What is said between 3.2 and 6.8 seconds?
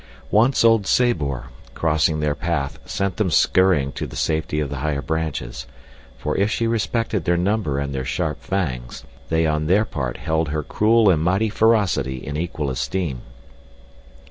scurrying to the safety of the higher branches, for if she